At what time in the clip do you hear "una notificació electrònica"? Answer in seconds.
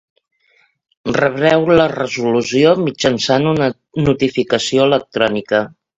3.53-5.63